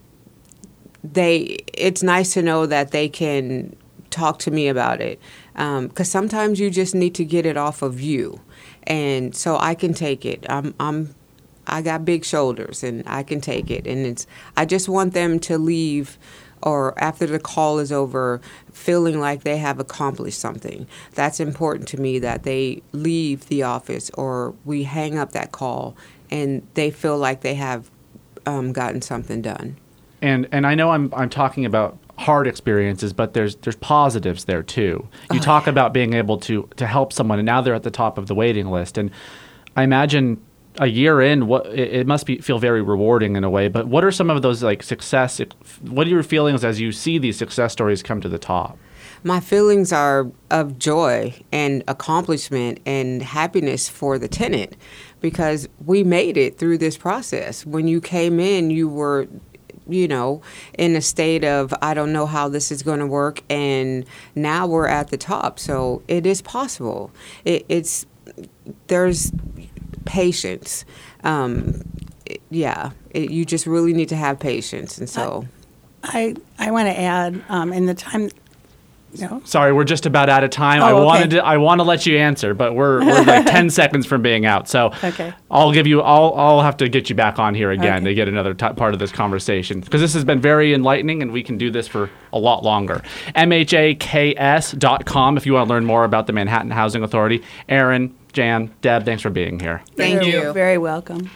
[1.05, 3.77] they it's nice to know that they can
[4.11, 5.21] talk to me about it
[5.55, 8.41] because sometimes you just need to get it off of you,
[8.85, 10.45] and so I can take it.
[10.49, 11.15] I'm I'm
[11.67, 14.27] I got big shoulders and I can take it, and it's
[14.57, 16.19] I just want them to leave
[16.63, 18.41] or after the call is over
[18.73, 20.87] feeling like they have accomplished something.
[21.15, 25.97] That's important to me that they leave the office or we hang up that call
[26.31, 27.91] and they feel like they have
[28.47, 29.77] um, gotten something done.
[30.23, 34.63] and and I know I'm I'm talking about hard experiences, but there's there's positives there
[34.63, 35.09] too.
[35.33, 38.19] You talk about being able to to help someone, and now they're at the top
[38.19, 38.97] of the waiting list.
[38.97, 39.11] And
[39.77, 40.41] I imagine
[40.79, 43.69] a year in, what it, must be feel very rewarding in a way.
[43.69, 45.41] But what are some of those like success?
[45.83, 48.79] What are your feelings as you see these success stories come to the top?
[49.25, 54.77] My feelings are of joy and accomplishment and happiness for the tenant
[55.21, 57.65] because we made it through this process.
[57.65, 59.29] When you came in, you were
[59.89, 60.41] you know,
[60.79, 64.05] in a state of I don't know how this is going to work, and
[64.35, 65.59] now we're at the top.
[65.59, 67.11] So it is possible.
[67.45, 68.07] It, it's
[68.87, 69.33] there's
[70.05, 70.85] patience.
[71.25, 71.83] Um,
[72.27, 75.47] it- yeah, it, you just really need to have patience, and so.
[76.05, 78.29] I, I want to add, um, in the time,
[79.21, 80.83] no, Sorry, we're just about out of time.
[80.83, 81.05] I Oh, okay.
[81.05, 84.21] wanted to, I want to let you answer, but we're, we're like ten seconds from
[84.23, 84.69] being out.
[84.69, 85.33] So Okay.
[85.51, 86.01] I'll give you.
[86.01, 88.07] I'll I'll have to get you back on here again Okay.
[88.07, 91.31] to get another t- part of this conversation because this has been very enlightening and
[91.31, 93.03] we can do this for a lot longer.
[93.37, 97.43] MHAKS.com if you want to learn more about the Manhattan Housing Authority.
[97.69, 99.83] Aaron, Jan, Deb, thanks for being here.
[99.97, 100.53] Thank you're you.
[100.53, 101.31] Very welcome.